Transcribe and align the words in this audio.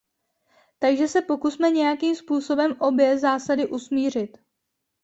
Takže 0.79 1.07
se 1.07 1.21
pokusme 1.21 1.69
nějakým 1.69 2.15
způsobem 2.15 2.75
obě 2.79 3.17
zásady 3.19 3.67
usmířit. 3.67 4.37